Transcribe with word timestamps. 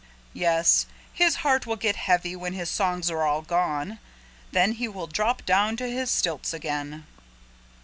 "Yes, 0.33 0.87
his 1.13 1.35
heart 1.45 1.67
will 1.67 1.75
get 1.75 1.95
heavy 1.95 2.35
when 2.35 2.53
his 2.53 2.71
songs 2.71 3.11
are 3.11 3.21
all 3.21 3.43
gone. 3.43 3.99
Then 4.51 4.71
he 4.71 4.87
will 4.87 5.05
drop 5.05 5.45
down 5.45 5.77
to 5.77 5.87
his 5.87 6.09
stilts 6.09 6.55
again." 6.55 7.05